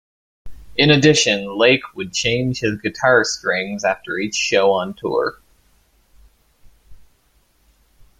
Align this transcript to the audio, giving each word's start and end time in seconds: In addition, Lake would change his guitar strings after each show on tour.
In 0.77 0.89
addition, 0.89 1.59
Lake 1.59 1.93
would 1.93 2.11
change 2.11 2.59
his 2.61 2.81
guitar 2.81 3.23
strings 3.23 3.83
after 3.83 4.17
each 4.17 4.33
show 4.33 4.71
on 4.71 4.95
tour. 4.95 5.39